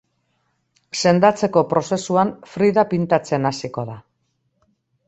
[1.03, 4.01] Sendatzeko prozesuan Frida pintatzen hasiko da.